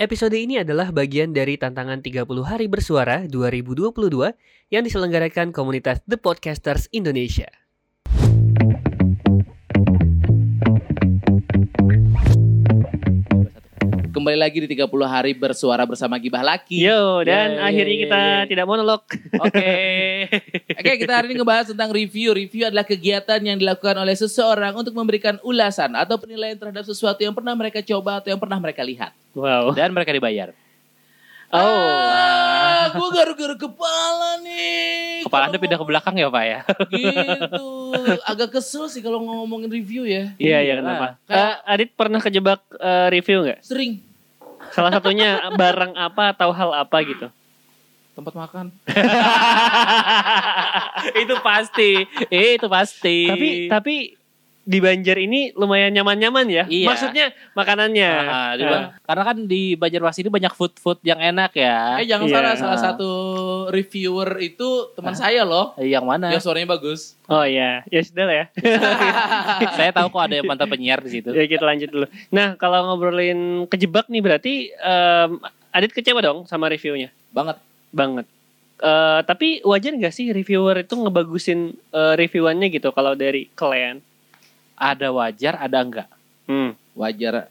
Episode 0.00 0.32
ini 0.32 0.56
adalah 0.56 0.88
bagian 0.96 1.28
dari 1.36 1.60
tantangan 1.60 2.00
30 2.00 2.24
hari 2.40 2.72
bersuara 2.72 3.28
2022 3.28 3.92
yang 4.72 4.80
diselenggarakan 4.80 5.52
komunitas 5.52 6.00
The 6.08 6.16
Podcasters 6.16 6.88
Indonesia. 6.88 7.52
Kembali 14.08 14.40
lagi 14.40 14.64
di 14.64 14.72
30 14.72 14.88
hari 15.04 15.36
bersuara 15.36 15.84
bersama 15.84 16.16
Gibah 16.16 16.48
Laki. 16.48 16.80
Yo, 16.80 17.20
dan 17.20 17.60
Yeay. 17.60 17.68
akhirnya 17.68 17.96
kita 18.00 18.20
tidak 18.56 18.64
monolog. 18.64 19.04
Oke. 19.36 19.52
Oke, 20.76 20.92
kita 20.98 21.12
hari 21.12 21.30
ini 21.30 21.40
ngebahas 21.40 21.70
tentang 21.70 21.90
review. 21.90 22.32
Review 22.32 22.66
adalah 22.66 22.82
kegiatan 22.82 23.40
yang 23.40 23.56
dilakukan 23.56 23.96
oleh 23.96 24.12
seseorang 24.12 24.74
untuk 24.74 24.92
memberikan 24.92 25.40
ulasan 25.40 25.94
atau 25.94 26.16
penilaian 26.16 26.56
terhadap 26.56 26.84
sesuatu 26.84 27.20
yang 27.20 27.32
pernah 27.32 27.54
mereka 27.54 27.80
coba 27.80 28.20
atau 28.20 28.28
yang 28.28 28.40
pernah 28.40 28.58
mereka 28.58 28.82
lihat. 28.82 29.12
Wow. 29.32 29.72
dan 29.72 29.94
mereka 29.94 30.10
dibayar. 30.10 30.50
Oh. 31.50 31.58
Ah, 31.58 32.94
gue 32.94 33.08
garu-garu 33.10 33.58
kepala 33.58 34.38
nih. 34.38 35.26
Kepala 35.26 35.50
Anda 35.50 35.58
pindah 35.58 35.78
ke 35.78 35.86
belakang 35.86 36.14
ya, 36.14 36.30
Pak 36.30 36.44
ya? 36.46 36.60
Gitu. 36.86 37.66
Agak 38.22 38.54
kesel 38.54 38.86
sih 38.86 39.02
kalau 39.02 39.18
ngomongin 39.18 39.66
review 39.66 40.06
ya. 40.06 40.30
Iya, 40.38 40.58
iya 40.62 40.74
kenapa? 40.78 41.18
Kayak- 41.26 41.58
Eh, 41.58 41.72
Adit 41.74 41.90
pernah 41.98 42.20
kejebak 42.22 42.62
eh, 42.78 43.06
review 43.10 43.42
nggak? 43.42 43.66
Sering 43.66 43.98
Salah 44.70 44.94
satunya 44.94 45.42
barang 45.60 45.98
apa 45.98 46.30
atau 46.30 46.54
hal 46.54 46.70
apa 46.70 46.96
gitu? 47.02 47.26
Tempat 48.20 48.34
makan. 48.36 48.66
itu 51.22 51.34
pasti. 51.40 51.90
Eh, 52.28 52.56
itu 52.56 52.68
pasti. 52.68 53.18
Tapi 53.26 53.48
tapi 53.66 53.94
di 54.60 54.78
Banjar 54.78 55.18
ini 55.18 55.50
lumayan 55.56 55.90
nyaman-nyaman 55.90 56.46
ya. 56.46 56.64
Iya. 56.68 56.86
Maksudnya 56.86 57.26
makanannya. 57.56 58.10
Ah, 58.22 58.52
di 58.54 58.62
Ba- 58.62 58.94
karena 59.02 59.22
kan 59.24 59.36
di 59.42 59.74
Banjarmasin 59.74 60.22
ini 60.22 60.30
banyak 60.30 60.52
food-food 60.54 61.02
yang 61.02 61.18
enak 61.18 61.50
ya. 61.56 61.98
Eh 61.98 62.06
jangan 62.06 62.28
Iya. 62.28 62.34
salah, 62.38 62.54
salah 62.54 62.78
satu 62.78 63.10
reviewer 63.72 64.38
itu 64.38 64.94
teman 64.94 65.16
saya 65.16 65.42
loh. 65.42 65.74
Eh, 65.74 65.90
yang 65.90 66.06
mana? 66.06 66.30
Yang 66.30 66.46
suaranya 66.46 66.70
bagus. 66.70 67.18
Oh 67.26 67.42
iya, 67.42 67.82
ya 67.88 68.00
sudah 68.04 68.24
lah 68.26 68.36
ya. 68.36 68.44
Saya 69.80 69.90
tahu 69.90 70.06
kok 70.10 70.22
ada 70.22 70.34
yang 70.34 70.46
mantan 70.46 70.66
penyiar 70.66 70.98
di 71.00 71.10
situ. 71.10 71.30
ya 71.30 71.46
kita 71.46 71.62
lanjut 71.62 71.88
dulu. 71.88 72.06
Nah 72.30 72.54
kalau 72.54 72.86
ngobrolin 72.86 73.66
kejebak 73.66 74.06
nih 74.06 74.22
berarti 74.22 74.54
em, 74.70 75.40
Adit 75.70 75.90
kecewa 75.90 76.18
dong 76.18 76.42
sama 76.44 76.66
reviewnya 76.66 77.14
Banget. 77.30 77.56
Banget. 77.90 78.26
Eh, 78.80 79.20
tapi 79.22 79.60
wajar 79.60 79.92
nggak 79.92 80.10
sih 80.10 80.30
reviewer 80.30 80.80
itu 80.80 80.94
ngebagusin 80.94 81.60
eh, 81.74 82.14
reviewannya 82.16 82.70
gitu 82.70 82.90
kalau 82.90 83.12
dari 83.12 83.50
kalian? 83.52 84.00
Ada 84.74 85.12
wajar, 85.12 85.60
ada 85.60 85.78
enggak. 85.78 86.08
Hmm. 86.48 86.72
Wajar. 86.96 87.46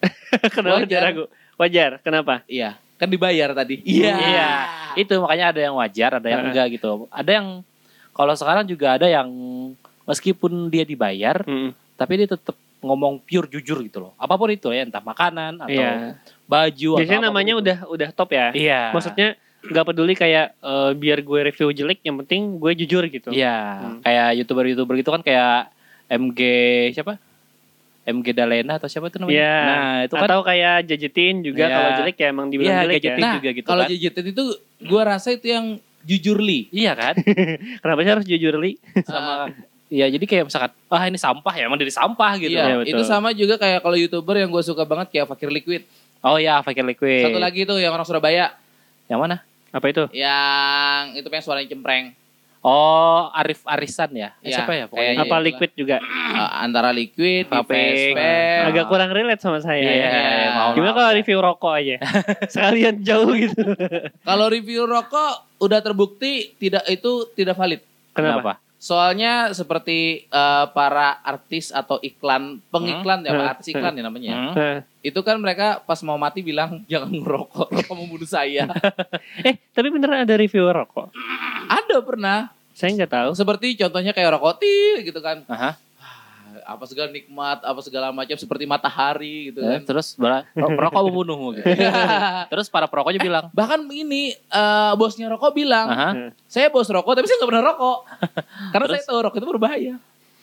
Kenapa 0.54 0.82
Wajar. 0.82 1.00
ragu? 1.02 1.24
Wajar. 1.56 1.90
Kenapa? 2.00 2.34
Iya. 2.46 2.76
Kan 2.96 3.08
dibayar 3.08 3.52
tadi. 3.52 3.84
Iya. 3.84 4.16
Itu 4.96 5.20
makanya 5.20 5.52
ada 5.52 5.60
yang 5.60 5.74
wajar, 5.76 6.10
ada 6.16 6.28
yang 6.28 6.40
Heeh. 6.40 6.50
enggak 6.52 6.66
gitu. 6.72 7.04
Ada 7.12 7.30
yang 7.36 7.46
kalau 8.16 8.32
sekarang 8.32 8.64
juga 8.64 8.96
ada 8.96 9.04
yang 9.04 9.28
meskipun 10.08 10.72
dia 10.72 10.88
dibayar, 10.88 11.44
Hmm. 11.44 11.76
tapi 11.94 12.16
dia 12.16 12.28
tetap 12.30 12.56
ngomong 12.80 13.20
pure 13.20 13.48
jujur 13.50 13.84
gitu 13.84 13.98
loh. 14.00 14.12
Apa 14.16 14.36
pun 14.36 14.48
itu 14.48 14.72
ya, 14.72 14.88
entah 14.88 15.02
makanan 15.02 15.60
atau 15.60 15.68
Iya. 15.68 16.16
baju 16.46 16.90
Biasanya 16.96 17.20
atau 17.20 17.28
namanya 17.28 17.52
itu. 17.52 17.60
udah 17.60 17.76
udah 17.92 18.08
top 18.16 18.30
ya. 18.32 18.46
Iya. 18.56 18.80
Maksudnya 18.96 19.28
nggak 19.66 19.86
peduli 19.86 20.12
kayak 20.12 20.54
eh, 20.54 20.90
biar 20.92 21.18
gue 21.20 21.40
review 21.44 21.68
jelek, 21.70 21.98
yang 22.02 22.16
penting 22.18 22.56
gue 22.56 22.72
jujur 22.76 23.02
gitu. 23.06 23.30
Iya, 23.30 23.58
Hmm. 23.76 23.98
kayak 24.00 24.28
youtuber-youtuber 24.36 24.94
gitu 24.94 25.10
kan 25.10 25.20
kayak 25.20 25.70
MG 26.08 26.40
siapa? 26.92 27.18
MG 28.06 28.30
Dalena 28.30 28.78
atau 28.78 28.86
siapa 28.86 29.10
itu 29.10 29.18
namanya? 29.18 29.34
Iya. 29.34 29.56
Nah, 29.60 29.96
itu 30.06 30.14
kan 30.14 30.28
Atau 30.30 30.40
kayak 30.42 30.76
jajetin 30.86 31.34
juga 31.42 31.64
Iya. 31.64 31.74
kalau 31.74 31.90
jelek 31.98 32.16
ya 32.16 32.26
emang 32.30 32.46
dibilang 32.46 32.70
Iya, 32.72 32.82
jelek 32.86 33.02
ya. 33.02 33.14
Nah, 33.16 33.34
juga 33.34 33.48
gitu 33.50 33.66
kalau 33.66 33.82
kan. 33.82 33.90
jajetin 33.90 34.24
itu 34.30 34.44
gua 34.84 35.02
rasa 35.04 35.28
itu 35.30 35.46
yang 35.46 35.66
jujur 36.02 36.38
li. 36.38 36.70
Iya 36.70 36.94
kan? 36.94 37.14
Kenapa 37.82 37.98
sih 38.00 38.12
harus 38.12 38.24
jujur 38.24 38.54
li? 38.56 38.78
Sama 39.10 39.50
Iya, 39.86 40.10
jadi 40.10 40.24
kayak 40.24 40.44
misalkan, 40.50 40.74
ah 40.90 41.06
ini 41.06 41.14
sampah 41.14 41.54
ya, 41.54 41.70
emang 41.70 41.78
dari 41.78 41.90
sampah 41.90 42.34
gitu. 42.36 42.50
Iya, 42.52 42.62
Iya, 42.64 42.76
betul. 42.82 42.90
itu 42.90 43.02
sama 43.06 43.30
juga 43.30 43.54
kayak 43.54 43.78
kalau 43.80 43.94
youtuber 43.94 44.34
yang 44.34 44.50
gue 44.50 44.58
suka 44.60 44.82
banget 44.82 45.14
kayak 45.14 45.30
Fakir 45.30 45.46
Liquid. 45.46 45.86
Oh 46.26 46.34
iya, 46.36 46.58
Fakir 46.58 46.82
Liquid. 46.82 47.22
Satu 47.22 47.38
lagi 47.38 47.62
tuh 47.62 47.78
yang 47.78 47.90
orang 47.90 48.02
Surabaya, 48.02 48.50
Yang 49.06 49.20
mana? 49.22 49.36
Apa 49.74 49.86
itu? 49.90 50.04
yang 50.14 51.14
itu 51.14 51.26
pengen 51.26 51.44
suaranya 51.44 51.68
cempreng. 51.70 52.14
Oh, 52.66 53.30
Arif 53.30 53.62
Arisan 53.62 54.10
ya? 54.10 54.34
Eh, 54.42 54.50
Iya, 54.50 54.58
siapa 54.58 54.74
ya? 54.74 54.84
Pokoknya. 54.90 55.14
kayaknya. 55.14 55.22
Apa 55.22 55.26
itulah. 55.30 55.46
liquid 55.46 55.70
juga? 55.78 55.96
Eh, 56.02 56.50
antara 56.66 56.90
Liquid, 56.90 57.44
Vaping. 57.46 58.14
Agak 58.66 58.84
kurang 58.90 59.10
relate 59.14 59.38
sama 59.38 59.62
saya. 59.62 59.78
Iya, 59.86 59.94
ya. 60.02 60.48
mau 60.50 60.70
Gimana 60.74 60.92
kalau 60.98 61.10
review 61.14 61.38
rokok 61.38 61.72
aja? 61.78 61.96
Sekalian 62.52 63.06
jauh 63.06 63.30
gitu. 63.38 63.62
Kalau 64.26 64.46
review 64.50 64.82
rokok 64.82 65.46
udah 65.62 65.78
terbukti 65.78 66.58
tidak 66.58 66.82
itu 66.90 67.30
tidak 67.38 67.54
valid. 67.54 67.86
Kenapa? 68.10 68.58
Soalnya 68.86 69.50
seperti 69.50 70.30
eh, 70.30 70.64
para 70.70 71.18
artis 71.26 71.74
atau 71.74 71.98
iklan 71.98 72.62
pengiklan 72.70 73.26
ya, 73.26 73.34
Hmm. 73.34 73.40
Pak, 73.42 73.48
artis 73.58 73.74
iklan 73.74 73.98
ya 73.98 74.02
namanya. 74.06 74.30
Hmm. 74.30 74.54
Nah, 74.54 74.78
Itu 75.02 75.26
kan 75.26 75.42
mereka 75.42 75.82
pas 75.82 75.98
mau 76.06 76.14
mati 76.14 76.46
bilang 76.46 76.82
jangan 76.92 77.10
ngerokok, 77.10 77.66
rokok 77.74 77.96
membunuh 77.98 78.30
saya. 78.30 78.70
eh, 79.46 79.58
tapi 79.74 79.90
beneran 79.90 80.22
ada 80.22 80.38
review 80.38 80.70
rokok? 80.70 81.10
Ada 81.66 81.98
pernah. 81.98 82.54
Saya 82.78 82.94
nggak 82.94 83.10
tahu. 83.10 83.30
Seperti 83.34 83.74
contohnya 83.74 84.14
kayak 84.14 84.38
rokok 84.38 84.62
til 84.62 85.02
gitu 85.02 85.18
kan. 85.18 85.42
Aha. 85.50 85.74
Apa 86.76 86.84
segala 86.84 87.08
nikmat, 87.08 87.58
apa 87.58 87.80
segala 87.80 88.06
macam 88.10 88.34
seperti 88.34 88.64
matahari 88.64 89.48
gitu 89.48 89.58
Eh, 89.58 89.80
kan. 89.80 89.80
terus 89.84 90.12
bala- 90.14 90.44
ro- 90.54 90.76
rokok 90.78 91.02
membunuhmu 91.02 91.48
gitu. 91.54 91.66
terus 92.52 92.68
para 92.68 92.84
perokoknya 92.84 93.18
bilang, 93.18 93.44
Bahkan 93.50 93.80
ini 93.88 94.30
eh, 94.32 94.92
bosnya 94.94 95.26
rokok 95.26 95.50
bilang, 95.50 95.86
Aha. 95.86 96.10
saya 96.44 96.68
bos 96.68 96.86
rokok 96.86 97.12
tapi 97.12 97.24
saya 97.24 97.40
nggak 97.40 97.50
pernah 97.50 97.64
rokok. 97.66 97.98
Karena 98.72 98.84
Terus? 98.86 98.96
saya 98.98 99.08
tahu 99.08 99.18
rokok 99.22 99.38
itu 99.38 99.48
berbahaya. 99.48 99.94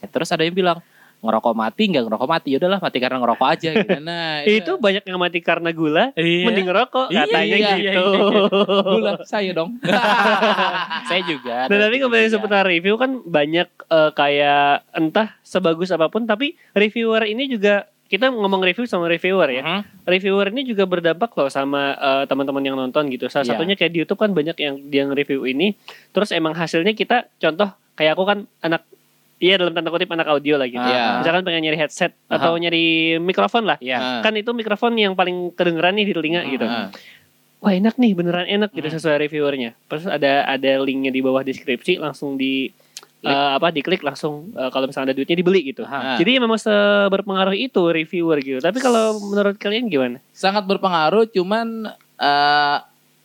Terus 0.04 0.30
ada 0.30 0.42
yang 0.42 0.52
bilang, 0.52 0.78
ngerokok 1.24 1.54
mati 1.56 1.84
nggak 1.88 2.04
ngerokok 2.04 2.28
mati 2.28 2.48
ya 2.52 2.58
udahlah 2.60 2.78
mati 2.78 2.98
karena 3.00 3.18
ngerokok 3.18 3.48
aja 3.48 3.70
gitu. 3.80 3.96
Nah, 3.98 4.44
Itu 4.44 4.72
banyak 4.78 5.04
yang 5.04 5.18
mati 5.18 5.40
karena 5.40 5.72
gula, 5.72 6.12
Iya. 6.14 6.46
mending 6.46 6.68
ngerokok 6.68 7.08
Iya, 7.10 7.24
katanya 7.26 7.56
iya, 7.56 7.72
gitu. 7.80 8.04
gula 8.84 9.12
saya 9.24 9.52
dong. 9.56 9.80
saya 11.10 11.22
juga. 11.24 11.72
Nah, 11.72 11.78
tapi 11.80 11.96
kembali 11.98 12.24
Iya. 12.24 12.32
seputar 12.32 12.64
review 12.64 12.96
kan 12.96 13.24
banyak 13.24 13.68
eh, 13.70 14.12
kayak 14.12 14.84
entah 14.92 15.32
sebagus 15.42 15.90
apa 15.90 16.08
pun 16.08 16.24
tapi 16.24 16.60
reviewer 16.72 17.24
ini 17.24 17.48
juga 17.48 17.88
kita 18.04 18.30
ngomong 18.30 18.62
review 18.62 18.86
sama 18.86 19.08
reviewer 19.08 19.50
ya. 19.50 19.64
Mhm. 19.64 19.82
Reviewer 20.06 20.48
ini 20.52 20.62
juga 20.66 20.84
berdampak 20.84 21.34
loh 21.34 21.48
sama 21.48 21.96
eh, 21.96 22.24
teman-teman 22.28 22.62
yang 22.62 22.76
nonton 22.76 23.08
gitu. 23.08 23.26
Salah 23.26 23.42
Iya. 23.44 23.52
satunya 23.56 23.74
kayak 23.74 23.90
di 23.90 24.00
YouTube 24.00 24.20
kan 24.20 24.32
banyak 24.32 24.54
yang 24.56 24.76
dia 24.86 25.08
review 25.08 25.46
ini 25.46 25.74
terus 26.12 26.30
emang 26.30 26.54
hasilnya 26.54 26.94
kita 26.94 27.32
contoh 27.38 27.72
kayak 27.94 28.14
aku 28.14 28.24
kan 28.24 28.40
anak 28.60 28.84
iya 29.44 29.60
dalam 29.60 29.76
tanda 29.76 29.92
kutip 29.92 30.08
anak 30.08 30.24
audio 30.26 30.56
lah 30.56 30.66
gitu. 30.66 30.80
Iya. 30.80 31.20
Misalkan 31.20 31.44
pengen 31.44 31.62
nyari 31.62 31.76
headset 31.78 32.16
Aha. 32.24 32.40
atau 32.40 32.56
nyari 32.56 32.86
mikrofon 33.20 33.64
lah. 33.64 33.76
Nah. 33.76 34.24
Kan 34.24 34.34
itu 34.34 34.50
mikrofon 34.50 34.96
yang 34.96 35.14
paling 35.14 35.52
kedengeran 35.52 35.94
nih 35.94 36.06
di 36.06 36.14
telinga 36.14 36.42
gitu. 36.48 36.64
Nah. 36.64 36.88
Wah 37.60 37.72
enak 37.72 37.96
nih 37.96 38.12
beneran 38.14 38.44
enak 38.46 38.72
gitu 38.72 38.84
Hmm. 38.86 38.96
sesuai 38.98 39.20
reviewernya. 39.22 39.76
Terus 39.86 40.04
ada 40.06 40.44
ada 40.46 40.72
linknya 40.80 41.10
di 41.10 41.20
bawah 41.20 41.40
deskripsi 41.42 41.96
langsung 41.98 42.36
di 42.36 42.72
Klik. 43.20 43.28
eh, 43.30 43.52
apa 43.54 43.68
diklik 43.70 44.02
langsung 44.02 44.52
eh, 44.52 44.68
kalau 44.68 44.84
misalnya 44.86 45.12
ada 45.12 45.16
duitnya 45.16 45.36
dibeli 45.36 45.62
gitu. 45.66 45.84
Aha. 45.84 46.16
Jadi 46.16 46.38
memang 46.38 46.56
seberpengaruh 46.58 47.54
itu 47.54 47.84
reviewer 47.86 48.40
gitu. 48.40 48.60
Tapi 48.60 48.80
kalau 48.80 49.16
menurut 49.22 49.56
kalian 49.56 49.88
gimana? 49.88 50.20
sangat 50.30 50.64
berpengaruh 50.66 51.28
cuman 51.30 51.88
eh, 52.18 52.78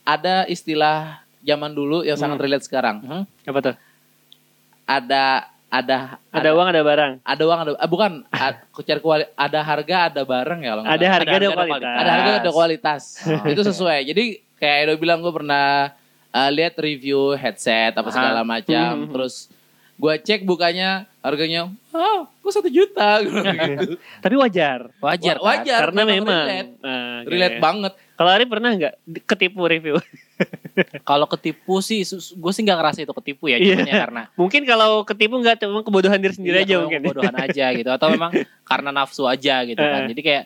ada 0.05 0.47
istilah 0.47 1.19
zaman 1.41 1.71
dulu 1.71 2.03
yang 2.03 2.15
sangat 2.15 2.35
Hmm. 2.35 2.45
relate 2.45 2.65
sekarang 2.65 2.97
Mhm. 3.01 3.23
Apa 3.45 3.59
tuh? 3.61 3.75
ada 4.85 5.47
ada 5.69 6.17
Ada 6.31 6.51
uang 6.51 6.67
ada 6.67 6.81
barang. 6.81 7.13
ada 7.23 7.43
uang 7.45 7.59
ada 7.59 7.71
ah, 7.75 7.85
bukan 7.87 8.25
kucar 8.71 8.99
kuali- 8.99 9.29
ada 9.31 9.61
harga 9.61 10.09
ada 10.09 10.23
barang 10.23 10.61
ya 10.61 10.71
kalau 10.71 10.83
Ada 10.83 11.07
harga 11.07 11.29
Ada 11.29 11.29
harga, 11.31 11.37
ada 11.37 11.49
kualitas. 11.55 11.93
ada 11.95 12.11
harga 12.11 12.31
ada 12.35 12.51
kualitas 12.51 13.03
Oh. 13.23 13.45
itu 13.47 13.63
sesuai 13.63 13.99
jadi 14.07 14.25
kayak 14.55 14.77
Edo 14.83 14.93
bilang 14.97 15.21
gue 15.21 15.31
pernah 15.31 15.93
eh, 16.31 16.51
lihat 16.51 16.75
review 16.75 17.33
headset 17.35 17.93
apa 17.93 18.09
segala 18.09 18.41
macam 18.43 18.93
Hmm. 18.99 19.11
terus 19.11 19.53
gue 19.99 20.15
cek 20.17 20.43
bukannya 20.43 21.11
harganya 21.19 21.67
ah 21.91 22.23
gue 22.25 22.53
satu 22.55 22.67
juta 22.67 23.19
gitu 23.27 23.99
Tapi 24.19 24.35
wajar. 24.35 24.95
Wajar. 24.97 25.37
Wa- 25.37 25.59
wajar. 25.59 25.81
Karena 25.85 26.03
memang 26.03 26.23
memang 26.23 26.39
relate. 26.41 26.71
Nah, 26.79 26.95
oke. 27.19 27.29
relate 27.29 27.59
banget 27.59 27.93
Kalau 28.15 28.31
Ari 28.31 28.47
pernah 28.47 28.71
nggak 28.73 28.95
ketipu 29.25 29.63
review? 29.65 29.99
Kalau 31.05 31.27
ketipu 31.27 31.79
sih, 31.79 32.03
gue 32.07 32.53
sih 32.53 32.63
nggak 32.63 32.79
ngerasa 32.79 32.99
itu 33.01 33.11
ketipu 33.13 33.47
ya, 33.47 33.59
Iya. 33.59 33.75
cuman 33.75 33.87
ya 33.87 33.95
karena 34.01 34.23
mungkin 34.41 34.63
kalau 34.65 34.91
ketipu 35.03 35.35
nggak 35.37 35.57
cuma 35.61 35.83
kebodohan 35.83 36.19
diri 36.19 36.31
sendiri 36.33 36.57
Iya, 36.57 36.65
aja 36.65 36.75
mungkin. 36.79 37.01
kebodohan 37.01 37.35
aja 37.37 37.67
gitu, 37.73 37.87
atau 37.89 38.07
memang 38.09 38.31
karena 38.63 38.91
nafsu 38.93 39.23
aja 39.25 39.63
gitu 39.63 39.79
kan. 39.79 40.07
Eh. 40.07 40.09
Jadi 40.11 40.21
kayak 40.21 40.45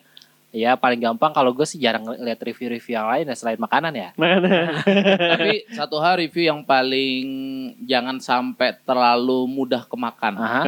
ya 0.53 0.77
paling 0.77 1.01
gampang 1.01 1.33
kalau 1.33 1.57
gue 1.57 1.65
sih 1.65 1.81
jarang 1.81 2.05
lihat 2.21 2.37
review-review 2.45 2.93
yang 2.93 3.09
lain 3.09 3.25
ya 3.33 3.37
selain 3.37 3.57
makanan 3.57 3.93
ya. 3.97 4.09
Tapi 5.33 5.65
satu 5.73 5.97
hal 5.97 6.21
review 6.21 6.53
yang 6.53 6.61
paling 6.61 7.27
jangan 7.89 8.21
sampai 8.21 8.77
terlalu 8.85 9.49
mudah 9.49 9.89
kemakan 9.89 10.37
Aha. 10.37 10.63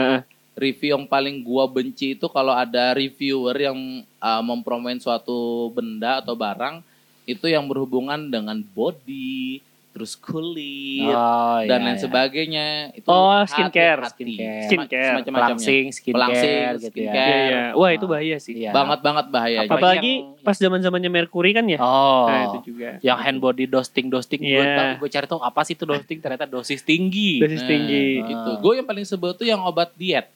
Review 0.56 0.96
yang 0.96 1.04
paling 1.04 1.44
gua 1.44 1.68
benci 1.68 2.14
itu 2.16 2.30
kalau 2.30 2.54
ada 2.54 2.94
reviewer 2.96 3.54
yang 3.58 4.06
uh, 4.22 4.40
mempromoin 4.40 4.96
suatu 5.02 5.68
benda 5.74 6.22
atau 6.22 6.32
barang 6.38 6.80
itu 7.24 7.48
yang 7.48 7.66
berhubungan 7.66 8.30
dengan 8.30 8.60
body, 8.62 9.60
terus 9.94 10.18
kulit 10.18 11.06
Oh, 11.06 11.62
dan 11.62 11.78
iya, 11.78 11.86
lain 11.86 11.94
iya. 11.94 12.02
sebagainya. 12.02 12.66
Itu 12.92 13.06
Oh, 13.06 13.38
skincare. 13.44 14.02
hati-hati. 14.02 14.34
Skincare. 14.34 14.66
Skincare. 14.66 15.06
Semacam-macamnya. 15.08 15.54
Pelangsing, 15.54 15.84
skincare, 15.88 16.16
Pelangsing, 16.18 16.58
gitu 16.74 16.86
skincare. 16.90 17.14
ya. 17.14 17.14
Iya, 17.14 17.38
iya. 17.46 17.62
Wah, 17.72 17.90
itu 17.90 18.04
bahaya 18.04 18.36
sih. 18.36 18.52
Iya. 18.56 18.70
Banget 18.70 18.98
banget 19.00 19.26
bahayanya. 19.28 19.64
Apa- 19.64 19.78
Apalagi 19.78 20.12
yang- 20.16 20.42
pas 20.42 20.56
zaman-zamannya 20.56 21.10
Mercury 21.12 21.50
kan 21.52 21.64
ya. 21.64 21.78
Oh. 21.78 22.26
Nah, 22.26 22.42
itu 22.50 22.58
juga. 22.66 22.98
yang 23.00 23.16
hand 23.16 23.38
body 23.38 23.64
dosting 23.64 24.06
dosting 24.08 24.40
gue 24.40 24.50
Iya. 24.52 24.98
gue 24.98 25.08
cari 25.08 25.24
tahu 25.24 25.38
apa 25.38 25.60
sih 25.62 25.72
itu 25.72 25.84
dosting 25.84 26.18
ternyata 26.18 26.44
dosis 26.44 26.80
tinggi 26.80 27.38
Dosis 27.38 27.62
tinggi. 27.62 28.18
Nah, 28.18 28.28
itu. 28.28 28.50
Gue 28.58 28.72
yang 28.74 28.84
paling 28.84 29.04
sebel 29.04 29.30
tuh 29.32 29.44
yang 29.44 29.62
obat 29.62 29.94
diet. 29.94 30.26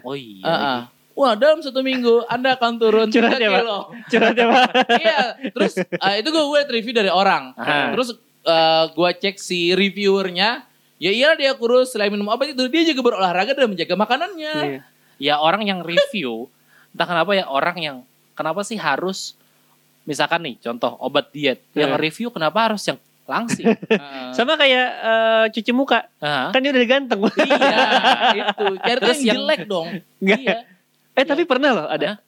oh 0.00 0.12
iya 0.12 0.40
Ah, 0.42 0.56
ah. 0.56 0.80
Wah 1.12 1.32
dalam 1.32 1.60
satu 1.60 1.80
minggu 1.80 2.24
Anda 2.26 2.52
akan 2.54 2.76
turun 2.76 3.08
Curhat 3.08 3.36
3 3.36 3.40
ya, 3.40 3.48
Pak? 3.50 3.60
kilo. 3.60 3.78
Curhat 4.06 4.34
ya, 4.34 4.46
Pak. 4.46 4.68
iya. 4.98 5.18
Terus 5.48 5.72
ah, 5.96 6.12
itu 6.12 6.28
gue 6.28 6.44
liat 6.50 6.68
review 6.70 6.92
dari 6.92 7.08
orang. 7.08 7.52
Aha. 7.54 7.92
Terus 7.92 8.16
eh, 8.46 8.84
gue 8.88 9.10
cek 9.18 9.36
si 9.36 9.74
reviewernya. 9.74 10.62
Ya 10.96 11.10
iya 11.10 11.34
dia 11.34 11.52
kurus 11.52 11.92
selain 11.92 12.08
minum 12.08 12.24
obat 12.26 12.48
itu 12.48 12.64
dia 12.66 12.86
juga 12.86 13.04
berolahraga 13.04 13.52
dan 13.52 13.68
menjaga 13.68 13.94
makanannya. 13.94 14.54
Iya. 14.56 14.80
ya 15.16 15.34
orang 15.36 15.64
yang 15.64 15.80
review 15.80 16.48
entah 16.92 17.04
kenapa 17.04 17.32
ya 17.32 17.44
orang 17.44 17.76
yang 17.76 17.96
kenapa 18.32 18.60
sih 18.60 18.76
harus 18.76 19.32
misalkan 20.04 20.44
nih 20.44 20.56
contoh 20.56 20.92
obat 20.96 21.28
diet 21.32 21.60
yang 21.72 21.92
Iya. 21.92 22.00
review 22.00 22.28
kenapa 22.28 22.72
harus 22.72 22.84
yang 22.84 22.96
langsing. 23.24 23.66
Sama 24.36 24.54
kayak 24.54 24.88
eh, 24.88 25.44
cuci 25.52 25.72
muka. 25.72 26.08
Hah? 26.16 26.52
Kan 26.52 26.62
dia 26.62 26.72
udah 26.72 26.86
ganteng. 26.86 27.20
iya 27.36 27.76
itu. 28.32 28.64
Cari 28.78 29.00
Terus 29.00 29.18
yang 29.20 29.36
jelek 29.36 29.60
dong. 29.66 29.88
Iya 30.20 30.64
Eh, 31.12 31.24
tapi 31.24 31.44
pernah 31.44 31.70
loh 31.72 31.86
ada. 31.88 32.20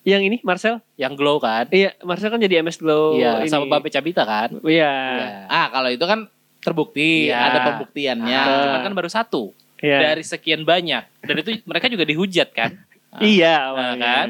Yang 0.00 0.22
ini 0.24 0.36
Marcel. 0.40 0.80
yang 0.94 1.12
glow 1.12 1.36
kan 1.36 1.68
Iya, 1.68 1.92
Marcel 2.00 2.28
kan 2.28 2.38
jadi 2.38 2.60
MS 2.60 2.76
Glow. 2.76 3.14
iya 3.14 3.38
ini. 3.38 3.48
sama 3.48 3.68
Babe 3.68 3.88
Cabita 3.88 4.24
kan 4.24 4.56
Iya. 4.58 4.92
Iya. 5.12 5.28
Ah 5.46 5.66
kalau 5.68 5.88
itu 5.88 6.02
kan 6.02 6.24
terbukti 6.58 7.26
Iya. 7.26 7.36
ada 7.42 7.58
pembuktiannya. 7.66 8.40
Nah, 8.40 8.60
cuman 8.66 8.80
kan 8.82 8.94
baru 8.94 9.08
satu 9.08 9.52
Iya. 9.78 9.98
dari 10.06 10.22
sekian 10.22 10.62
banyak 10.62 11.04
dan 11.20 11.34
itu 11.36 11.60
mereka 11.64 11.86
juga 11.86 12.02
dihujat 12.02 12.48
kan 12.50 12.76
Iya, 13.20 13.54
Nah, 13.54 13.64
awalnya. 13.70 13.98
kan 13.98 14.28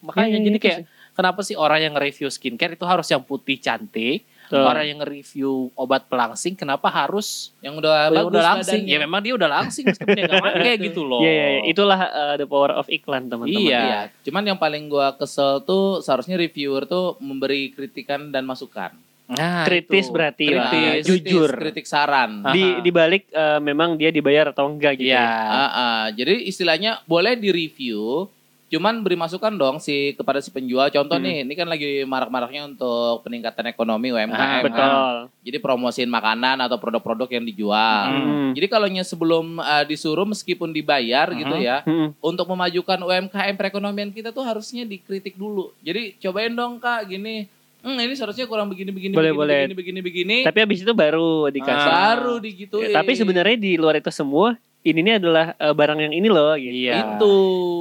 makanya 0.00 0.26
Iya, 0.26 0.32
iya, 0.32 0.44
jadi 0.44 0.50
itu 0.52 0.62
kayak 0.62 0.80
kenapa 1.12 1.40
sih 1.40 1.54
orang 1.54 1.80
yang 1.82 1.94
review 1.94 2.28
skincare 2.28 2.72
itu 2.72 2.84
harus 2.84 3.06
yang 3.06 3.20
putih 3.20 3.56
cantik 3.56 4.26
Tuh. 4.46 4.62
orang 4.62 4.86
yang 4.86 5.00
review 5.00 5.50
obat 5.74 6.06
pelangsing 6.06 6.52
kenapa 6.52 6.86
harus 6.86 7.50
Yang 7.58 7.74
udah 7.80 7.92
Oh, 7.92 7.98
ya 7.98 8.08
bagus 8.16 8.30
udah 8.30 8.44
langsing 8.46 8.80
badannya. 8.82 8.92
ya 8.92 8.98
memang 9.00 9.20
dia 9.20 9.34
udah 9.34 9.50
langsing 9.50 9.84
meskipun 9.84 10.12
dia 10.12 10.24
nggak 10.24 10.44
pakai 10.44 10.72
gitu 10.86 11.02
loh 11.02 11.18
Iya, 11.18 11.30
iya, 11.30 11.46
iya. 11.48 11.60
itulah 11.66 12.00
uh, 12.00 12.34
the 12.34 12.44
power 12.44 12.70
of 12.72 12.86
iklan, 12.86 13.26
teman-teman. 13.26 13.58
Iya. 13.58 13.80
Iya, 13.80 14.00
cuman 14.22 14.42
yang 14.44 14.56
paling 14.56 14.86
gua 14.86 15.12
kesel 15.12 15.60
tuh 15.60 15.98
seharusnya 15.98 16.36
reviewer 16.36 16.84
tuh 16.84 17.18
memberi 17.18 17.70
kritikan 17.70 18.28
dan 18.28 18.42
masukan. 18.42 18.94
nah, 19.26 19.66
Kritis 19.66 20.06
itu. 20.06 20.14
berarti 20.14 20.46
lah. 20.48 20.70
kritis, 20.70 21.02
jujur. 21.04 21.50
kritik 21.50 21.82
saran. 21.82 22.46
Di 22.48 22.78
di 22.78 22.90
balik 22.90 23.26
uh, 23.30 23.58
memang 23.58 23.94
dia 23.94 24.08
dibayar 24.08 24.50
atau 24.50 24.70
enggak 24.70 24.94
gitu. 24.96 25.10
Iya. 25.10 25.18
ya. 25.18 25.34
Ah, 25.50 25.66
ah. 25.66 26.02
Jadi 26.08 26.46
istilahnya 26.46 27.02
boleh 27.04 27.34
di 27.34 27.50
review, 27.50 28.30
cuman 28.66 29.06
beri 29.06 29.14
masukan 29.14 29.54
dong 29.54 29.78
si 29.78 30.12
kepada 30.14 30.42
si 30.42 30.50
penjual. 30.50 30.90
Contoh 30.90 31.16
Hmm. 31.16 31.26
nih, 31.26 31.36
ini 31.46 31.54
kan 31.54 31.66
lagi 31.66 32.02
marak-maraknya 32.02 32.66
untuk 32.66 33.22
peningkatan 33.22 33.70
ekonomi 33.70 34.10
UMKM. 34.10 34.34
Ah, 34.34 34.58
kan. 34.58 34.64
Betul. 34.66 35.14
Jadi 35.46 35.58
promosiin 35.62 36.10
makanan 36.10 36.58
atau 36.58 36.76
produk-produk 36.76 37.30
yang 37.30 37.46
dijual. 37.46 38.04
Hmm. 38.10 38.50
Jadi 38.52 38.66
kalau 38.66 38.90
sebelum 38.90 39.62
ah, 39.62 39.86
disuruh 39.86 40.26
meskipun 40.26 40.74
dibayar 40.74 41.30
gitu 41.30 41.54
Mhm. 41.54 41.62
ya, 41.62 41.86
Hmm. 41.86 42.10
untuk 42.18 42.50
memajukan 42.50 42.98
UMKM 42.98 43.54
perekonomian 43.54 44.10
kita 44.10 44.34
tuh 44.34 44.42
harusnya 44.42 44.82
dikritik 44.82 45.38
dulu. 45.38 45.70
Jadi 45.80 46.18
cobain 46.18 46.50
dong 46.50 46.82
kak 46.82 47.06
gini. 47.06 47.46
Hmm, 47.86 47.94
ini 48.02 48.18
seharusnya 48.18 48.50
kurang 48.50 48.66
begini 48.66 48.90
begini 48.90 49.14
Boleh, 49.14 49.30
begini, 49.30 49.38
boleh. 49.38 49.60
begini 49.62 49.74
begini 49.78 50.00
begini. 50.02 50.36
Tapi 50.42 50.58
habis 50.58 50.82
itu 50.82 50.90
baru 50.90 51.46
dikasih. 51.46 51.86
Ah. 51.86 52.18
baru 52.18 52.34
digituin. 52.42 52.90
Tapi 52.90 53.12
sebenarnya 53.14 53.54
di 53.54 53.78
luar 53.78 54.02
itu 54.02 54.10
semua 54.10 54.58
ini 54.86 55.00
nih 55.02 55.14
adalah 55.16 55.52
uh, 55.54 55.70
barang 55.70 55.98
yang 56.00 56.12
ini 56.12 56.26
loh 56.26 56.54
gitu. 56.54 56.70
Iya. 56.72 56.94
itu. 57.16 57.34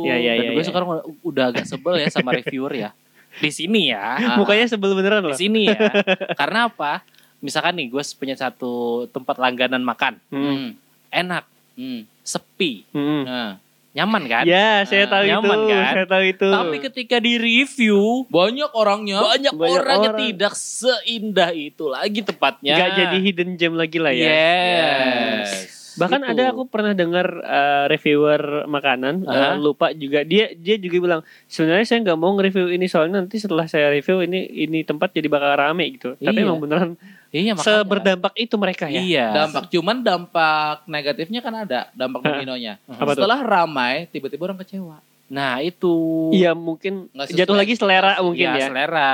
Iya, 0.03 0.15
iya, 0.15 0.31
Dan 0.31 0.41
iya. 0.41 0.49
gue 0.49 0.57
iya. 0.57 0.67
sekarang 0.67 0.87
udah- 1.21 1.47
agak 1.47 1.65
sebel 1.65 1.95
ya 1.95 2.07
sama 2.09 2.33
reviewer 2.33 2.73
ya. 2.73 2.89
Di 3.35 3.49
sini 3.49 3.89
ya. 3.89 4.17
Mukanya 4.39 4.65
sebel 4.65 4.91
beneran 4.91 5.21
Di 5.21 5.29
loh. 5.29 5.37
sini 5.37 5.67
ya. 5.67 5.77
Karena 6.39 6.67
apa? 6.67 7.05
Misalkan 7.37 7.75
nih 7.75 7.87
gue 7.87 8.01
punya 8.15 8.33
satu 8.33 8.73
tempat 9.07 9.35
langganan 9.35 9.79
makan. 9.79 10.17
Hmm. 10.27 10.41
Hmm. 10.41 10.69
Enak, 11.09 11.43
Hmm. 11.73 12.07
sepi, 12.21 12.87
Hmm. 12.89 13.21
Nah, 13.21 13.51
nyaman 13.91 14.23
kan? 14.25 14.43
Ya, 14.43 14.83
saya 14.83 15.05
Ah, 15.05 15.11
tahu 15.11 15.23
nyaman 15.25 15.57
itu. 15.57 15.67
kan? 15.69 15.91
Saya 15.93 16.07
tahu 16.09 16.23
itu. 16.25 16.47
Tapi 16.49 16.77
ketika 16.81 17.15
di 17.17 17.33
review 17.35 18.23
banyak 18.27 18.71
orangnya. 18.71 19.19
banyak, 19.21 19.53
Banyak 19.53 19.71
orang 19.77 19.97
yang 20.01 20.15
orang. 20.15 20.23
tidak 20.25 20.53
seindah 20.53 21.51
itu 21.51 21.85
lagi 21.85 22.19
tempatnya. 22.19 22.73
Nggak 22.73 22.91
jadi 22.97 23.17
hidden 23.21 23.49
gem 23.53 23.73
lagi 23.73 23.97
lah 23.97 24.11
ya. 24.11 24.27
Yes. 24.27 25.51
Bahkan 25.97 26.21
Gitu. 26.21 26.31
ada 26.31 26.43
aku 26.49 26.63
pernah 26.65 26.91
dengar 26.91 27.27
uh, 27.37 27.85
reviewer 27.85 28.41
makanan 28.65 29.23
uh, 29.23 29.31
Aha. 29.31 29.49
lupa 29.55 29.89
juga 29.91 30.21
dia 30.21 30.51
dia 30.51 30.75
juga 30.75 30.97
bilang 30.99 31.21
sebenarnya 31.45 31.85
saya 31.85 31.99
nggak 32.01 32.17
mau 32.17 32.31
nge-review 32.33 32.67
ini 32.69 32.85
soalnya 32.85 33.19
nanti 33.19 33.37
setelah 33.37 33.65
saya 33.65 33.87
review 33.89 34.19
ini 34.21 34.39
ini 34.59 34.81
tempat 34.81 35.09
jadi 35.09 35.25
bakal 35.25 35.51
rame 35.53 35.87
gitu. 35.91 36.13
Tapi 36.15 36.35
Iya. 36.35 36.45
emang 36.45 36.59
beneran 36.59 36.91
Iya 37.29 37.51
makanya. 37.51 37.83
seberdampak 37.83 38.33
itu 38.35 38.55
mereka 38.55 38.85
ya. 38.87 38.99
Iya. 38.99 39.25
Dampak 39.35 39.63
cuman 39.67 39.97
dampak 39.99 40.77
negatifnya 40.85 41.39
kan 41.39 41.53
ada, 41.57 41.91
dampak 41.91 42.21
dominonya. 42.21 42.79
Apa 42.87 43.11
tuh? 43.11 43.23
Setelah 43.23 43.39
ramai, 43.41 44.07
tiba-tiba 44.07 44.45
orang 44.45 44.59
kecewa. 44.59 45.03
Nah 45.25 45.57
itu. 45.57 46.29
Iya 46.31 46.53
mungkin 46.53 47.09
jatuh 47.27 47.53
lagi 47.53 47.73
selera 47.73 48.21
mungkin 48.21 48.45
Iya, 48.45 48.55
ya. 48.55 48.67
selera. 48.69 49.13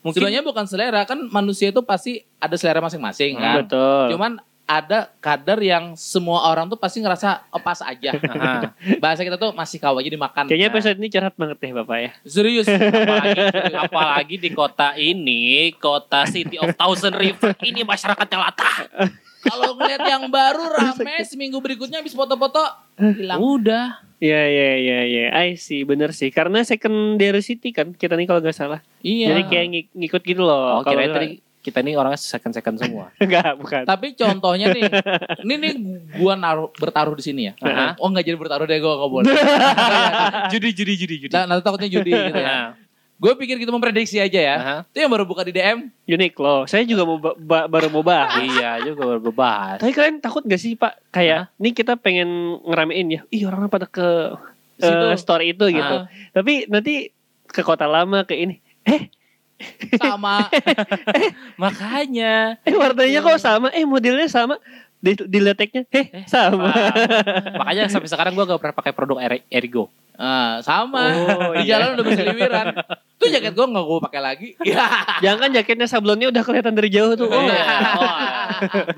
Mungkin 0.00 0.22
Sebenarnya 0.22 0.42
bukan 0.46 0.64
selera, 0.64 1.02
kan 1.02 1.18
manusia 1.28 1.68
itu 1.68 1.82
pasti 1.82 2.22
ada 2.38 2.54
selera 2.54 2.78
masing-masing 2.78 3.36
kan. 3.36 3.66
Betul. 3.66 4.14
Cuman 4.14 4.32
ada 4.68 5.08
kadar 5.18 5.56
yang 5.58 5.96
semua 5.96 6.44
orang 6.46 6.68
tuh 6.68 6.76
pasti 6.76 7.00
ngerasa 7.00 7.48
oh, 7.48 7.56
pas 7.56 7.80
aja. 7.80 8.12
Aha. 8.12 8.76
Bahasa 9.00 9.24
kita 9.24 9.34
tuh 9.34 9.50
masih 9.50 9.80
kau 9.80 9.96
aja 9.96 10.04
dimakan. 10.06 10.44
Kayaknya 10.44 10.68
Nah, 10.68 10.72
episode 10.76 10.96
ini 10.96 11.08
curhat 11.08 11.34
banget 11.34 11.56
deh 11.56 11.72
Bapak 11.72 11.96
ya. 11.96 12.10
serius. 12.22 12.68
apalagi, 12.68 13.40
apalagi 13.88 14.36
di 14.36 14.50
kota 14.52 14.92
ini, 14.92 15.42
kota 15.74 16.28
City 16.28 16.60
of 16.60 16.76
Thousand 16.76 17.16
River, 17.16 17.56
ini 17.62 17.80
masyarakatnya 17.80 18.38
latah. 18.38 18.76
Kalau 19.40 19.72
ngeliat 19.72 20.04
yang 20.04 20.28
baru 20.28 20.68
rame 20.76 21.24
seminggu 21.24 21.56
berikutnya 21.58 21.98
habis 21.98 22.12
foto-foto 22.12 22.60
hilang. 22.98 23.40
Udah. 23.40 24.04
Iya 24.18 24.42
iya 24.44 24.70
iya 24.76 24.98
iya. 25.02 25.24
I 25.32 25.54
see, 25.54 25.80
bener 25.82 26.10
sih. 26.10 26.28
Karena 26.28 26.60
secondary 26.60 27.40
city 27.40 27.70
kan 27.70 27.94
kita 27.94 28.18
nih 28.18 28.26
kalau 28.26 28.42
nggak 28.42 28.52
salah. 28.52 28.84
Iya. 29.00 29.32
Jadi 29.32 29.42
kayak 29.46 29.66
ngik- 29.70 29.92
ngikut 29.94 30.22
gitu 30.26 30.42
loh. 30.42 30.76
Oh, 30.76 30.84
kira 30.84 31.08
tadi 31.08 31.38
kita 31.58 31.80
nih 31.80 31.94
orangnya 31.94 32.16
second-second 32.16 32.76
semua. 32.78 33.10
enggak, 33.20 33.58
bukan. 33.58 33.82
Tapi 33.82 34.14
contohnya 34.14 34.70
nih, 34.70 34.86
ini 35.44 35.54
nih 35.56 35.72
gua 36.16 36.34
naruh 36.34 36.70
bertaruh 36.72 37.14
di 37.14 37.24
sini 37.24 37.42
ya. 37.48 37.52
Aha. 37.58 37.98
Oh 37.98 38.08
nggak 38.08 38.24
jadi 38.24 38.36
bertaruh 38.36 38.64
deh, 38.64 38.78
gua 38.78 38.94
nggak 38.96 39.10
boleh. 39.10 39.26
judi, 40.52 40.68
judi, 40.72 40.94
judi, 40.96 41.14
judi. 41.20 41.32
Nah, 41.32 41.44
nanti 41.44 41.62
takutnya 41.62 41.88
judi 41.88 42.10
gitu 42.10 42.32
ya. 42.34 42.48
Nah, 42.48 42.68
Gue 43.18 43.34
pikir 43.34 43.58
gitu 43.58 43.74
memprediksi 43.74 44.22
aja 44.22 44.38
ya. 44.38 44.54
aha. 44.54 44.76
Itu 44.86 45.02
yang 45.02 45.10
baru 45.10 45.26
buka 45.26 45.42
di 45.42 45.50
DM. 45.50 45.90
Unik 46.06 46.38
loh. 46.38 46.70
Saya 46.70 46.86
juga 46.86 47.02
mau 47.02 47.18
ba- 47.18 47.34
ba- 47.34 47.66
baru 47.66 47.90
mau 47.90 48.06
bahas. 48.06 48.38
Iya 48.38 48.78
juga 48.86 49.18
baru 49.18 49.34
bahas. 49.34 49.82
Tapi 49.82 49.90
kalian 49.90 50.22
takut 50.22 50.46
gak 50.46 50.54
sih 50.54 50.78
Pak? 50.78 51.10
Kayak 51.10 51.50
nih 51.58 51.74
kita 51.74 51.98
pengen 51.98 52.62
ngeramein 52.62 53.10
ya. 53.10 53.20
Ih 53.28 53.42
orang 53.42 53.66
pada 53.66 53.90
ke 53.90 54.38
Situ. 54.78 55.06
store 55.18 55.50
itu 55.50 55.66
gitu. 55.66 55.94
Ah. 55.98 56.06
Tapi 56.30 56.70
nanti 56.70 57.10
ke 57.44 57.66
kota 57.66 57.90
lama 57.90 58.22
ke 58.22 58.38
ini. 58.38 58.62
Eh, 58.86 59.10
Sama. 59.98 60.46
Makanya. 61.62 62.58
eh 62.62 62.74
warnanya 62.74 63.20
kok 63.24 63.40
sama? 63.42 63.68
Eh 63.74 63.84
modelnya 63.84 64.30
sama. 64.30 64.56
Di, 64.98 65.14
di 65.14 65.38
leteknya, 65.38 65.86
eh, 65.94 66.26
sama. 66.26 66.74
Makanya 67.62 67.86
sampai 67.86 68.10
sekarang 68.10 68.34
gua 68.34 68.50
gak 68.50 68.58
pernah 68.58 68.76
pakai 68.82 68.92
produk 68.94 69.22
Eri- 69.22 69.46
Erigo. 69.46 69.86
Ah, 70.18 70.58
sama. 70.66 71.14
Oh, 71.14 71.54
di 71.54 71.62
iya. 71.62 71.78
jalan 71.78 71.94
udah 71.94 72.04
berseliwiran. 72.10 72.66
Tuh 73.22 73.30
jaket 73.30 73.54
gue 73.54 73.66
nggak 73.70 73.84
gue 73.86 73.98
pakai 74.02 74.20
lagi. 74.22 74.48
Jangan 75.22 75.38
kan 75.46 75.50
jaketnya 75.54 75.86
sablonnya 75.86 76.26
udah 76.34 76.42
kelihatan 76.42 76.74
dari 76.74 76.90
jauh 76.90 77.14
tuh. 77.14 77.30
Oh. 77.30 77.46
Iya. 77.46 77.62
Wah, 77.94 78.18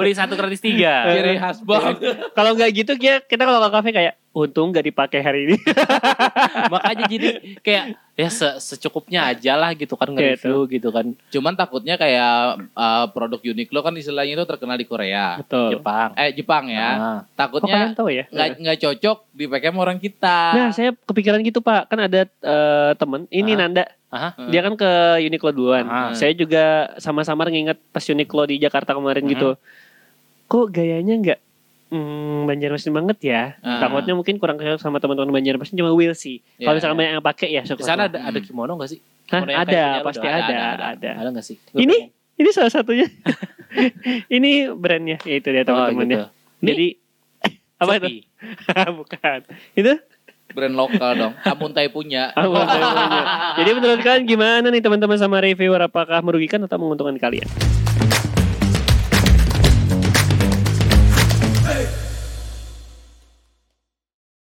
beli 0.00 0.16
satu 0.16 0.32
gratis 0.40 0.64
tiga. 0.64 1.12
Ciri 1.12 1.36
khas 1.36 1.60
banget. 1.60 2.00
Kalau 2.32 2.56
nggak 2.56 2.70
gitu 2.72 2.92
kita 2.96 3.20
kita 3.28 3.42
kalau 3.44 3.60
ke 3.60 3.68
kafe 3.68 3.90
kayak 3.92 4.14
untung 4.32 4.72
nggak 4.72 4.88
dipakai 4.88 5.20
hari 5.20 5.40
ini. 5.44 5.56
Makanya 6.72 7.04
jadi 7.04 7.28
kayak 7.60 7.84
ya 8.20 8.28
se- 8.28 8.60
secukupnya 8.60 9.24
aja 9.24 9.56
lah 9.56 9.72
gitu 9.72 9.96
kan 9.96 10.10
nge-review 10.10 10.68
gitu 10.68 10.88
kan 10.90 11.16
Cuman 11.30 11.56
takutnya 11.56 11.96
kayak 11.96 12.36
uh, 12.70 13.06
produk 13.08 13.40
Uniqlo 13.40 13.80
kan 13.80 13.94
istilahnya 13.94 14.34
itu 14.34 14.44
terkenal 14.44 14.76
di 14.76 14.84
Korea. 14.84 15.40
Betul. 15.40 15.80
Jepang. 15.80 16.12
Eh 16.14 16.30
Jepang 16.36 16.68
ya. 16.68 16.88
Ah. 16.92 17.20
Takutnya 17.32 17.72
kalian 17.88 17.96
tahu 17.96 18.08
ya? 18.10 18.24
nggak 18.28 18.48
nggak 18.60 18.78
cocok 18.78 19.18
dipakai 19.32 19.68
sama 19.68 19.80
orang 19.80 19.98
kita. 19.98 20.38
Nah, 20.52 20.70
saya 20.70 20.90
kepikiran 21.00 21.40
gitu, 21.40 21.58
Pak. 21.58 21.88
Kan 21.88 21.98
ada 22.02 22.20
eh, 22.26 22.90
temen, 22.94 23.24
ini 23.30 23.56
Ah. 23.56 23.58
Nanda. 23.58 23.84
Aha. 24.10 24.28
Dia 24.50 24.60
kan 24.60 24.74
ke 24.74 24.90
Uniqlo 25.22 25.50
duluan. 25.50 25.86
Ah. 25.86 26.10
Saya 26.12 26.34
juga 26.34 26.92
sama-sama 26.98 27.46
nginget 27.46 27.78
pas 27.88 28.02
Uniqlo 28.02 28.44
di 28.44 28.58
Jakarta 28.58 28.92
kemarin 28.92 29.24
Mhm. 29.24 29.30
gitu. 29.30 29.48
Kok 30.46 30.66
gayanya 30.68 31.14
nggak 31.16 31.40
Hmm, 31.90 32.46
Banjarmasin 32.46 32.90
banget 32.90 33.18
ya. 33.20 33.42
Ah. 33.60 33.82
Takutnya 33.82 34.14
mungkin 34.14 34.38
kurang 34.38 34.56
cocok 34.56 34.78
sama 34.78 34.96
teman-teman 34.96 35.30
Banjarmasin 35.32 35.74
cuma 35.74 35.90
will 35.90 36.14
sih. 36.14 36.38
Ya, 36.54 36.64
Kalau 36.64 36.78
misalkan 36.78 36.94
ya. 36.94 37.00
banyak 37.00 37.12
yang 37.12 37.24
pakai 37.24 37.48
ya 37.50 37.62
Di 37.62 37.82
sana 37.82 38.06
ada, 38.06 38.18
ada 38.20 38.30
Hmm. 38.32 38.46
kimono 38.46 38.72
gak 38.76 38.88
sih? 38.88 39.00
Hah, 39.28 39.42
Kimono 39.42 39.58
ada, 39.58 39.66
punya 39.66 40.06
pasti 40.06 40.22
ada, 40.22 40.38
ada, 40.38 40.54
ada. 40.54 40.84
ada. 40.94 41.10
Ada 41.18 41.28
gak 41.32 41.44
sih? 41.44 41.56
Ini 41.72 41.96
ini 42.36 42.48
salah 42.50 42.70
satunya. 42.70 43.10
ini 44.30 44.50
brandnya, 44.68 45.18
ya 45.20 45.34
itu 45.36 45.48
dia 45.48 45.62
teman-teman 45.62 46.06
ya. 46.06 46.10
gitu. 46.10 46.26
Ini 46.60 46.68
Jadi 46.68 46.86
apa 47.82 47.92
itu? 47.96 48.08
Bukan. 48.98 49.38
Itu 49.74 49.92
Brand 50.50 50.74
lokal 50.74 51.10
dong. 51.14 51.32
Amuntai 51.44 51.86
punya. 51.88 52.34
apa 52.34 52.42
namanya? 52.42 53.22
Jadi 53.54 53.70
menurut 53.70 54.00
kalian 54.00 54.26
gimana 54.26 54.66
nih 54.66 54.82
teman-teman 54.82 55.14
sama 55.14 55.38
reviewer 55.38 55.78
apakah 55.80 56.18
merugikan 56.20 56.58
atau 56.60 56.74
menguntungkan 56.74 57.14
kalian? 57.16 57.46